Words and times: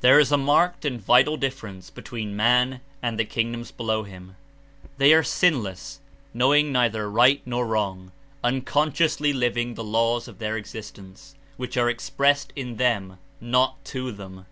There 0.00 0.18
is 0.18 0.32
a 0.32 0.38
marked 0.38 0.86
and 0.86 0.98
vital 0.98 1.36
difference 1.36 1.90
between 1.90 2.34
man 2.34 2.80
and 3.02 3.18
the 3.18 3.26
kingdoms 3.26 3.70
below 3.70 4.04
him. 4.04 4.34
They 4.96 5.12
are 5.12 5.22
sinless. 5.22 6.00
knowing 6.32 6.72
neither 6.72 7.10
right 7.10 7.42
nor 7.44 7.66
wrong, 7.66 8.10
unconsciously 8.42 9.34
living 9.34 9.74
the 9.74 9.84
lav/s 9.84 10.28
of 10.28 10.38
their 10.38 10.56
existence, 10.56 11.34
which 11.58 11.76
are 11.76 11.90
expressed 11.90 12.54
In 12.56 12.76
them, 12.78 13.18
not 13.38 13.84
to 13.92 14.12
them. 14.12 14.46